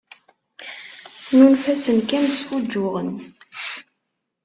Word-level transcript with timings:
Nunef-asen 1.35 1.99
kan 2.09 2.25
sfuǧǧuɣen. 2.37 3.09